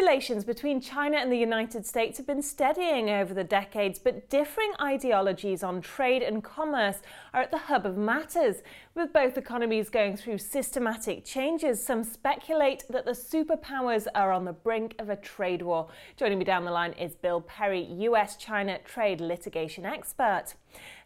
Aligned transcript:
Relations 0.00 0.44
between 0.44 0.80
China 0.80 1.18
and 1.18 1.30
the 1.30 1.36
United 1.36 1.84
States 1.84 2.16
have 2.16 2.26
been 2.26 2.40
steadying 2.40 3.10
over 3.10 3.34
the 3.34 3.44
decades, 3.44 3.98
but 3.98 4.30
differing 4.30 4.72
ideologies 4.80 5.62
on 5.62 5.82
trade 5.82 6.22
and 6.22 6.42
commerce 6.42 6.96
are 7.34 7.42
at 7.42 7.50
the 7.50 7.58
hub 7.58 7.84
of 7.84 7.98
matters. 7.98 8.62
With 8.94 9.12
both 9.12 9.36
economies 9.36 9.90
going 9.90 10.16
through 10.16 10.38
systematic 10.38 11.26
changes, 11.26 11.84
some 11.84 12.02
speculate 12.02 12.82
that 12.88 13.04
the 13.04 13.10
superpowers 13.10 14.06
are 14.14 14.32
on 14.32 14.46
the 14.46 14.54
brink 14.54 14.94
of 14.98 15.10
a 15.10 15.16
trade 15.16 15.60
war. 15.60 15.88
Joining 16.16 16.38
me 16.38 16.46
down 16.46 16.64
the 16.64 16.70
line 16.70 16.92
is 16.92 17.14
Bill 17.14 17.42
Perry, 17.42 17.84
US 17.84 18.36
China 18.36 18.78
trade 18.78 19.20
litigation 19.20 19.84
expert. 19.84 20.54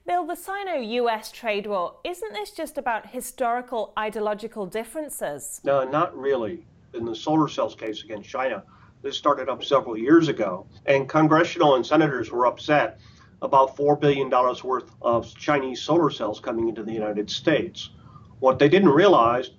Bill, 0.07 0.25
the 0.25 0.37
Sino 0.37 0.77
US 0.77 1.33
trade 1.33 1.67
war, 1.67 1.97
isn't 2.05 2.33
this 2.33 2.53
just 2.53 2.79
about 2.79 3.09
historical 3.09 3.93
ideological 3.99 4.67
differences? 4.67 5.61
No, 5.65 5.83
not 5.83 6.17
really 6.17 6.65
in 6.95 7.05
the 7.05 7.17
solar 7.17 7.49
cells 7.49 7.75
case 7.75 8.05
against 8.05 8.29
China. 8.29 8.63
This 9.05 9.19
started 9.19 9.51
up 9.51 9.63
several 9.63 9.99
years 9.99 10.29
ago, 10.29 10.67
and 10.87 11.07
congressional 11.07 11.75
and 11.75 11.85
senators 11.85 12.33
were 12.33 12.47
upset 12.47 13.01
about 13.43 13.77
$4 13.77 14.01
billion 14.01 14.31
worth 14.31 14.91
of 15.03 15.37
Chinese 15.37 15.83
solar 15.83 16.09
cells 16.09 16.41
coming 16.41 16.71
into 16.71 16.83
the 16.83 16.95
United 16.95 17.29
States. 17.29 17.91
What 18.41 18.59
they 18.59 18.71
didn't 18.71 18.89
realize 18.89 19.51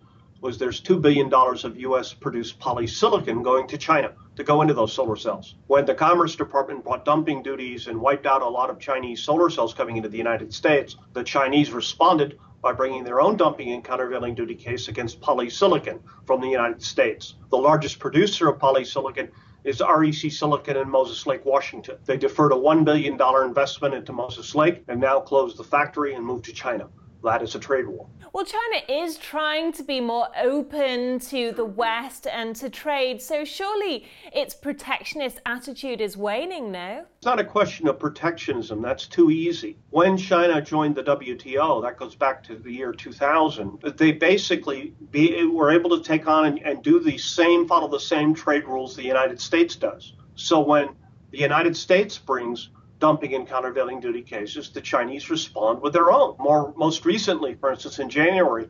was 0.42 0.58
there's 0.58 0.82
$2 0.82 1.00
billion 1.00 1.32
of 1.32 1.78
US 1.78 2.12
produced 2.12 2.60
polysilicon 2.60 3.44
going 3.44 3.68
to 3.68 3.78
China 3.78 4.14
to 4.36 4.44
go 4.44 4.64
into 4.64 4.74
those 4.74 4.94
solar 4.94 5.16
cells. 5.16 5.54
When 5.68 5.86
the 5.86 5.94
Commerce 5.94 6.36
Department 6.36 6.84
brought 6.84 7.06
dumping 7.06 7.44
duties 7.44 7.86
and 7.86 8.02
wiped 8.02 8.26
out 8.26 8.42
a 8.42 8.50
lot 8.50 8.72
of 8.72 8.80
Chinese 8.80 9.22
solar 9.22 9.52
cells 9.52 9.76
coming 9.76 9.98
into 9.98 10.10
the 10.10 10.18
United 10.18 10.56
States, 10.56 10.96
the 11.14 11.24
Chinese 11.24 11.70
responded 11.70 12.40
by 12.66 12.74
bringing 12.74 13.04
their 13.04 13.22
own 13.22 13.38
dumping 13.38 13.74
and 13.74 13.84
countervailing 13.84 14.34
duty 14.34 14.56
case 14.56 14.88
against 14.88 15.22
polysilicon 15.22 16.00
from 16.26 16.42
the 16.42 16.48
United 16.48 16.82
States. 16.82 17.36
The 17.52 17.58
largest 17.58 18.00
producer 18.00 18.50
of 18.50 18.58
polysilicon 18.58 19.30
is 19.64 19.84
REC 19.88 20.32
Silicon 20.32 20.76
in 20.76 20.90
Moses 20.90 21.28
Lake, 21.28 21.46
Washington. 21.46 21.98
They 22.06 22.18
deferred 22.18 22.54
a 22.54 22.56
$1 22.56 22.84
billion 22.84 23.20
investment 23.46 23.94
into 23.94 24.14
Moses 24.14 24.56
Lake 24.56 24.84
and 24.88 25.00
now 25.00 25.20
closed 25.20 25.58
the 25.58 25.64
factory 25.64 26.16
and 26.16 26.26
moved 26.26 26.46
to 26.46 26.54
China 26.54 26.90
that 27.26 27.42
is 27.42 27.56
a 27.56 27.60
trade 27.60 27.88
war. 27.88 28.08
Well, 28.34 28.46
China 28.46 28.84
is 28.90 29.18
trying 29.18 29.72
to 29.74 29.84
be 29.84 30.02
more 30.02 30.28
open 30.42 31.20
to 31.20 31.52
the 31.52 31.66
West 31.66 32.28
and 32.28 32.56
to 32.58 32.70
trade, 32.70 33.22
so 33.22 33.46
surely 33.46 34.06
its 34.34 34.54
protectionist 34.54 35.40
attitude 35.46 36.02
is 36.02 36.18
waning 36.18 36.72
now. 36.72 37.06
It's 37.18 37.26
not 37.26 37.40
a 37.40 37.44
question 37.44 37.88
of 37.88 38.00
protectionism, 38.00 38.82
that's 38.82 39.08
too 39.08 39.32
easy. 39.32 39.78
When 39.90 40.18
China 40.18 40.62
joined 40.62 40.96
the 40.96 41.04
WTO, 41.04 41.82
that 41.84 41.98
goes 41.98 42.16
back 42.16 42.44
to 42.46 42.56
the 42.56 42.72
year 42.72 42.92
2000, 42.92 43.82
they 43.98 44.12
basically 44.12 44.94
be, 45.12 45.46
were 45.46 45.72
able 45.72 45.98
to 45.98 46.04
take 46.04 46.28
on 46.28 46.46
and, 46.46 46.60
and 46.60 46.84
do 46.84 47.00
the 47.00 47.18
same, 47.18 47.68
follow 47.68 47.88
the 47.88 48.00
same 48.00 48.34
trade 48.34 48.66
rules 48.66 48.96
the 48.96 49.04
United 49.04 49.40
States 49.40 49.76
does. 49.76 50.14
So 50.36 50.60
when 50.60 50.90
the 51.32 51.40
United 51.40 51.76
States 51.76 52.18
brings 52.18 52.70
dumping 53.06 53.36
and 53.36 53.48
countervailing 53.48 54.00
duty 54.00 54.24
cases, 54.24 54.72
the 54.72 54.82
Chinese 54.82 55.30
respond 55.30 55.80
with 55.80 55.94
their 55.94 56.12
own. 56.12 56.36
More 56.40 56.74
most 56.76 57.06
recently, 57.06 57.54
for 57.54 57.72
instance, 57.72 58.00
in 58.00 58.10
January, 58.10 58.68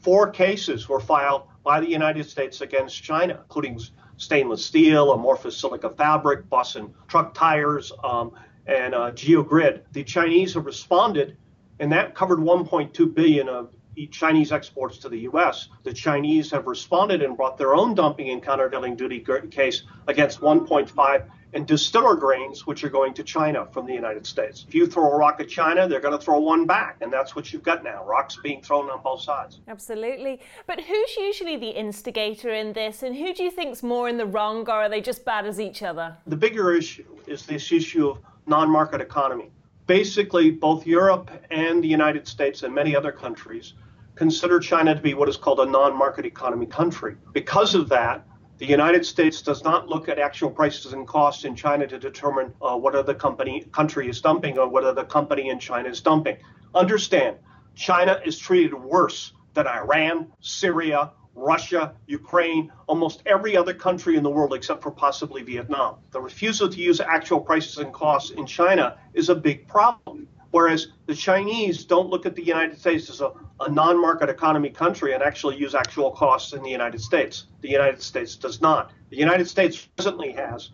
four 0.00 0.30
cases 0.30 0.88
were 0.88 0.98
filed 0.98 1.42
by 1.62 1.80
the 1.80 1.86
United 1.86 2.24
States 2.24 2.62
against 2.62 3.02
China, 3.02 3.34
including 3.34 3.78
stainless 4.16 4.64
steel, 4.64 5.12
amorphous 5.12 5.58
silica 5.58 5.90
fabric, 5.90 6.48
bus 6.48 6.76
and 6.76 6.94
truck 7.06 7.34
tires, 7.34 7.92
um, 8.02 8.32
and 8.66 8.94
uh, 8.94 9.10
geogrid. 9.10 9.82
The 9.92 10.04
Chinese 10.04 10.54
have 10.54 10.64
responded, 10.64 11.36
and 11.78 11.92
that 11.92 12.14
covered 12.14 12.38
1.2 12.38 13.14
billion 13.14 13.46
of 13.50 13.74
Chinese 14.10 14.52
exports 14.52 14.98
to 14.98 15.08
the 15.08 15.20
U.S. 15.20 15.68
The 15.82 15.92
Chinese 15.92 16.50
have 16.50 16.66
responded 16.66 17.22
and 17.22 17.36
brought 17.36 17.56
their 17.56 17.74
own 17.74 17.94
dumping 17.94 18.28
and 18.28 18.42
countervailing 18.42 18.96
duty 18.96 19.24
case 19.50 19.84
against 20.06 20.40
1.5 20.42 21.24
and 21.54 21.66
distiller 21.66 22.14
grains, 22.14 22.66
which 22.66 22.84
are 22.84 22.90
going 22.90 23.14
to 23.14 23.22
China 23.22 23.66
from 23.72 23.86
the 23.86 23.94
United 23.94 24.26
States. 24.26 24.66
If 24.68 24.74
you 24.74 24.86
throw 24.86 25.10
a 25.10 25.16
rock 25.16 25.40
at 25.40 25.48
China, 25.48 25.88
they're 25.88 26.00
going 26.00 26.16
to 26.16 26.22
throw 26.22 26.38
one 26.38 26.66
back, 26.66 26.98
and 27.00 27.10
that's 27.10 27.34
what 27.34 27.50
you've 27.50 27.62
got 27.62 27.82
now 27.82 28.04
rocks 28.04 28.36
being 28.42 28.60
thrown 28.60 28.90
on 28.90 29.00
both 29.02 29.22
sides. 29.22 29.60
Absolutely. 29.66 30.40
But 30.66 30.80
who's 30.80 31.16
usually 31.16 31.56
the 31.56 31.70
instigator 31.70 32.52
in 32.52 32.74
this, 32.74 33.02
and 33.02 33.16
who 33.16 33.32
do 33.32 33.42
you 33.42 33.50
think's 33.50 33.82
more 33.82 34.08
in 34.10 34.18
the 34.18 34.26
wrong, 34.26 34.68
or 34.68 34.82
are 34.82 34.88
they 34.90 35.00
just 35.00 35.24
bad 35.24 35.46
as 35.46 35.58
each 35.58 35.82
other? 35.82 36.14
The 36.26 36.36
bigger 36.36 36.74
issue 36.74 37.16
is 37.26 37.46
this 37.46 37.72
issue 37.72 38.10
of 38.10 38.18
non 38.46 38.68
market 38.68 39.00
economy. 39.00 39.50
Basically, 39.86 40.50
both 40.50 40.86
Europe 40.86 41.30
and 41.50 41.82
the 41.82 41.88
United 41.88 42.28
States 42.28 42.64
and 42.64 42.74
many 42.74 42.94
other 42.94 43.12
countries 43.12 43.74
consider 44.16 44.58
China 44.58 44.94
to 44.94 45.00
be 45.00 45.14
what 45.14 45.28
is 45.28 45.36
called 45.36 45.60
a 45.60 45.66
non 45.66 45.96
market 45.96 46.26
economy 46.26 46.66
country. 46.66 47.16
Because 47.32 47.74
of 47.74 47.88
that, 47.90 48.26
the 48.58 48.66
United 48.66 49.04
States 49.04 49.42
does 49.42 49.62
not 49.62 49.86
look 49.88 50.08
at 50.08 50.18
actual 50.18 50.50
prices 50.50 50.94
and 50.94 51.06
costs 51.06 51.44
in 51.44 51.54
China 51.54 51.86
to 51.86 51.98
determine 51.98 52.54
uh, 52.62 52.76
whether 52.76 53.02
the 53.02 53.14
company 53.14 53.62
country 53.70 54.08
is 54.08 54.20
dumping 54.20 54.58
or 54.58 54.68
whether 54.68 54.94
the 54.94 55.04
company 55.04 55.50
in 55.50 55.58
China 55.58 55.90
is 55.90 56.00
dumping. 56.00 56.38
Understand, 56.74 57.36
China 57.74 58.20
is 58.24 58.38
treated 58.38 58.74
worse 58.74 59.34
than 59.52 59.66
Iran, 59.66 60.32
Syria, 60.40 61.10
Russia, 61.34 61.94
Ukraine, 62.06 62.72
almost 62.86 63.22
every 63.26 63.58
other 63.58 63.74
country 63.74 64.16
in 64.16 64.22
the 64.22 64.30
world 64.30 64.54
except 64.54 64.82
for 64.82 64.90
possibly 64.90 65.42
Vietnam. 65.42 65.96
The 66.10 66.20
refusal 66.20 66.66
to 66.70 66.80
use 66.80 66.98
actual 66.98 67.40
prices 67.40 67.76
and 67.76 67.92
costs 67.92 68.30
in 68.30 68.46
China 68.46 68.96
is 69.12 69.28
a 69.28 69.34
big 69.34 69.68
problem. 69.68 70.28
Whereas 70.50 70.88
the 71.04 71.14
Chinese 71.14 71.84
don't 71.84 72.08
look 72.08 72.24
at 72.24 72.34
the 72.34 72.42
United 72.42 72.78
States 72.80 73.10
as 73.10 73.20
a, 73.20 73.32
a 73.60 73.70
non 73.70 74.00
market 74.00 74.28
economy 74.28 74.70
country 74.70 75.14
and 75.14 75.22
actually 75.22 75.56
use 75.56 75.74
actual 75.74 76.10
costs 76.10 76.52
in 76.52 76.62
the 76.62 76.70
United 76.70 77.00
States. 77.00 77.46
The 77.62 77.70
United 77.70 78.02
States 78.02 78.36
does 78.36 78.60
not. 78.60 78.90
The 79.10 79.16
United 79.16 79.48
States 79.48 79.88
presently 79.96 80.32
has 80.32 80.70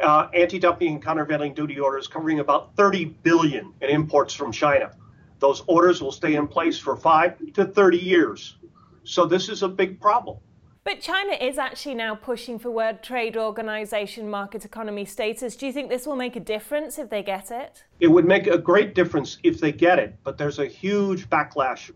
uh, 0.00 0.28
anti-dumping 0.34 0.94
and 0.94 1.02
countervailing 1.02 1.54
duty 1.54 1.78
orders 1.78 2.08
covering 2.08 2.40
about 2.40 2.74
30 2.76 3.04
billion 3.22 3.72
in 3.80 3.90
imports 3.90 4.34
from 4.34 4.52
China. 4.52 4.90
Those 5.38 5.62
orders 5.66 6.00
will 6.00 6.12
stay 6.12 6.34
in 6.34 6.48
place 6.48 6.78
for 6.78 6.96
5 6.96 7.52
to 7.54 7.64
30 7.66 7.98
years. 7.98 8.56
So 9.04 9.26
this 9.26 9.48
is 9.48 9.62
a 9.62 9.68
big 9.68 10.00
problem. 10.00 10.38
But 10.84 11.00
China 11.00 11.32
is 11.32 11.56
actually 11.56 11.94
now 11.94 12.14
pushing 12.14 12.58
for 12.58 12.70
World 12.70 13.02
Trade 13.02 13.38
Organization 13.38 14.28
market 14.28 14.66
economy 14.66 15.06
status. 15.06 15.56
Do 15.56 15.64
you 15.66 15.72
think 15.72 15.88
this 15.88 16.06
will 16.06 16.16
make 16.16 16.36
a 16.36 16.40
difference 16.40 16.98
if 16.98 17.08
they 17.08 17.22
get 17.22 17.50
it? 17.50 17.84
It 18.00 18.08
would 18.08 18.26
make 18.26 18.46
a 18.46 18.58
great 18.58 18.94
difference 18.94 19.38
if 19.42 19.60
they 19.60 19.72
get 19.72 19.98
it, 19.98 20.14
but 20.24 20.36
there's 20.36 20.58
a 20.58 20.66
huge 20.66 21.30
backlash 21.30 21.90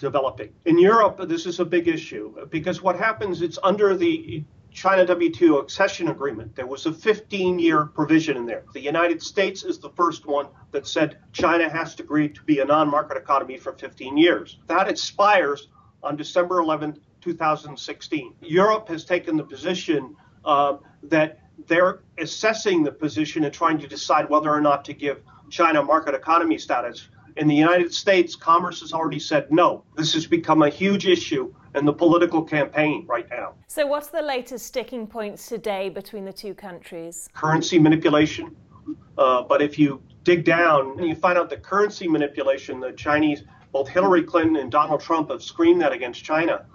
developing. 0.00 0.52
In 0.64 0.78
Europe, 0.78 1.20
this 1.28 1.46
is 1.46 1.60
a 1.60 1.64
big 1.64 1.86
issue 1.86 2.46
because 2.50 2.82
what 2.82 2.96
happens, 2.96 3.42
it's 3.42 3.58
under 3.62 3.96
the 3.96 4.44
China 4.72 5.04
WTO 5.04 5.60
accession 5.62 6.08
agreement. 6.08 6.54
There 6.54 6.66
was 6.66 6.86
a 6.86 6.92
15 6.92 7.58
year 7.58 7.86
provision 7.86 8.36
in 8.36 8.46
there. 8.46 8.64
The 8.72 8.80
United 8.80 9.22
States 9.22 9.64
is 9.64 9.78
the 9.78 9.90
first 9.90 10.26
one 10.26 10.46
that 10.72 10.86
said 10.86 11.18
China 11.32 11.68
has 11.68 11.94
to 11.96 12.02
agree 12.02 12.28
to 12.28 12.42
be 12.42 12.60
a 12.60 12.64
non 12.64 12.88
market 12.88 13.16
economy 13.16 13.56
for 13.56 13.72
15 13.72 14.16
years. 14.16 14.58
That 14.68 14.88
expires 14.88 15.68
on 16.02 16.16
December 16.16 16.60
11th, 16.60 16.98
2016. 17.20 18.34
Europe 18.40 18.88
has 18.88 19.04
taken 19.04 19.36
the 19.36 19.44
position 19.44 20.16
uh, 20.44 20.76
that 21.02 21.40
they're 21.66 22.00
assessing 22.18 22.82
the 22.82 22.92
position 22.92 23.44
and 23.44 23.52
trying 23.52 23.78
to 23.78 23.86
decide 23.86 24.30
whether 24.30 24.50
or 24.50 24.60
not 24.60 24.84
to 24.86 24.94
give 24.94 25.20
China 25.50 25.82
market 25.82 26.14
economy 26.14 26.56
status. 26.56 27.08
In 27.36 27.48
the 27.48 27.54
United 27.54 27.92
States, 27.92 28.34
Commerce 28.34 28.80
has 28.80 28.92
already 28.92 29.18
said 29.18 29.50
no. 29.50 29.84
This 29.96 30.14
has 30.14 30.26
become 30.26 30.62
a 30.62 30.68
huge 30.68 31.06
issue 31.06 31.52
in 31.74 31.84
the 31.84 31.92
political 31.92 32.42
campaign 32.42 33.06
right 33.06 33.28
now. 33.30 33.54
So, 33.66 33.86
what's 33.86 34.08
the 34.08 34.22
latest 34.22 34.66
sticking 34.66 35.06
points 35.06 35.46
today 35.46 35.88
between 35.88 36.24
the 36.24 36.32
two 36.32 36.54
countries? 36.54 37.28
Currency 37.32 37.78
manipulation. 37.78 38.56
Uh, 39.16 39.42
but 39.42 39.62
if 39.62 39.78
you 39.78 40.02
dig 40.24 40.44
down 40.44 40.98
and 40.98 41.08
you 41.08 41.14
find 41.14 41.38
out 41.38 41.50
that 41.50 41.62
currency 41.62 42.08
manipulation, 42.08 42.80
the 42.80 42.92
Chinese, 42.92 43.44
both 43.72 43.88
Hillary 43.88 44.22
Clinton 44.22 44.56
and 44.56 44.70
Donald 44.70 45.00
Trump 45.00 45.30
have 45.30 45.42
screamed 45.42 45.80
that 45.82 45.92
against 45.92 46.24
China. 46.24 46.66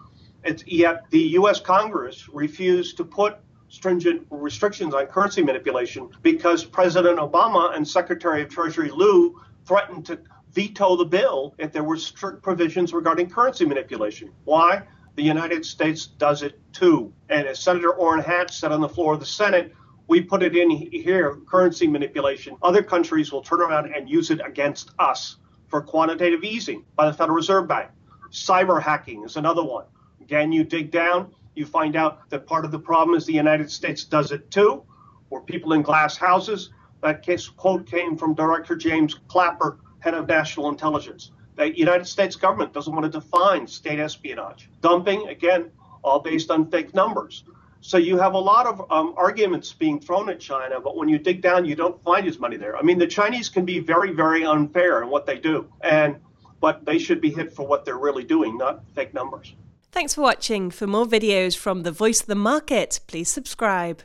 It's, 0.44 0.66
yet 0.68 1.10
the 1.10 1.20
U.S. 1.40 1.60
Congress 1.60 2.30
refused 2.30 2.98
to 2.98 3.04
put 3.04 3.38
stringent 3.68 4.26
restrictions 4.30 4.94
on 4.94 5.06
currency 5.08 5.44
manipulation 5.44 6.10
because 6.22 6.64
President 6.64 7.20
Obama 7.20 7.76
and 7.76 7.86
Secretary 7.86 8.44
of 8.44 8.50
Treasury 8.50 8.92
Lew 8.92 9.42
threatened 9.66 10.06
to 10.06 10.20
veto 10.56 10.96
the 10.96 11.06
bill 11.06 11.54
if 11.58 11.72
there 11.74 11.84
were 11.84 11.98
strict 11.98 12.42
provisions 12.42 12.94
regarding 12.94 13.30
currency 13.30 13.66
manipulation. 13.66 14.32
Why? 14.46 14.84
The 15.16 15.24
United 15.24 15.66
States 15.66 16.08
does 16.08 16.42
it 16.42 16.60
too. 16.74 17.14
And 17.30 17.46
as 17.48 17.60
Senator 17.60 17.92
Orrin 17.92 18.24
Hatch 18.24 18.58
said 18.58 18.72
on 18.72 18.82
the 18.82 18.90
floor 18.90 19.14
of 19.14 19.20
the 19.20 19.26
Senate, 19.26 19.74
we 20.08 20.22
put 20.22 20.44
it 20.44 20.56
in 20.56 20.70
here, 20.70 21.38
currency 21.48 21.88
manipulation. 21.88 22.56
Other 22.64 22.82
countries 22.82 23.32
will 23.32 23.42
turn 23.42 23.62
around 23.62 23.94
and 23.94 24.10
use 24.10 24.32
it 24.32 24.40
against 24.46 24.92
us 24.98 25.38
for 25.68 25.82
quantitative 25.82 26.44
easing 26.44 26.86
by 26.96 27.08
the 27.08 27.14
Federal 27.14 27.36
Reserve 27.36 27.68
Bank. 27.68 27.90
Cyber 28.32 28.82
hacking 28.82 29.24
is 29.24 29.36
another 29.36 29.64
one. 29.64 29.86
Again, 30.22 30.52
you 30.52 30.64
dig 30.64 30.92
down, 30.92 31.34
you 31.56 31.66
find 31.66 31.96
out 31.96 32.30
that 32.30 32.46
part 32.46 32.66
of 32.66 32.72
the 32.72 32.80
problem 32.80 33.18
is 33.18 33.26
the 33.26 33.34
United 33.34 33.72
States 33.72 34.04
does 34.04 34.32
it 34.32 34.50
too, 34.52 34.84
or 35.30 35.42
people 35.42 35.74
in 35.74 35.82
glass 35.82 36.18
houses. 36.18 36.72
That 37.02 37.24
case 37.24 37.48
quote 37.48 37.86
came 37.86 38.18
from 38.18 38.36
Director 38.36 38.76
James 38.76 39.16
Clapper, 39.28 39.80
head 40.06 40.14
of 40.14 40.28
national 40.28 40.70
intelligence. 40.70 41.32
The 41.56 41.78
United 41.78 42.06
States 42.06 42.36
government 42.36 42.74
doesn't 42.74 42.94
want 42.94 43.12
to 43.12 43.20
define 43.20 43.66
state 43.66 44.00
espionage. 44.00 44.70
Dumping, 44.82 45.28
again, 45.28 45.72
all 46.04 46.20
based 46.20 46.52
on 46.52 46.70
fake 46.70 46.94
numbers. 46.94 47.44
So 47.82 47.98
you 47.98 48.18
have 48.18 48.34
a 48.34 48.40
lot 48.40 48.68
of 48.68 48.92
um, 48.92 49.16
arguments 49.18 49.74
being 49.74 50.00
thrown 50.00 50.30
at 50.30 50.40
China, 50.40 50.80
but 50.80 50.96
when 50.96 51.10
you 51.10 51.18
dig 51.18 51.42
down, 51.42 51.66
you 51.66 51.76
don't 51.76 52.02
find 52.04 52.26
his 52.26 52.40
money 52.40 52.58
there. 52.58 52.78
I 52.78 52.84
mean, 52.84 53.00
the 53.00 53.08
Chinese 53.08 53.50
can 53.50 53.66
be 53.66 53.80
very, 53.80 54.12
very 54.12 54.46
unfair 54.46 55.02
in 55.02 55.10
what 55.10 55.26
they 55.26 55.40
do, 55.40 55.68
and 55.82 56.18
but 56.62 56.86
they 56.86 56.98
should 56.98 57.22
be 57.22 57.30
hit 57.30 57.54
for 57.54 57.66
what 57.68 57.86
they're 57.86 57.98
really 57.98 58.24
doing, 58.24 58.58
not 58.58 58.84
fake 58.96 59.14
numbers. 59.14 59.54
Thanks 59.92 60.16
for 60.16 60.22
watching. 60.22 60.72
For 60.72 60.88
more 60.88 61.06
videos 61.06 61.56
from 61.56 61.84
the 61.84 61.92
Voice 61.92 62.22
of 62.22 62.28
the 62.28 62.36
Market, 62.36 63.02
please 63.08 63.30
subscribe. 63.30 64.02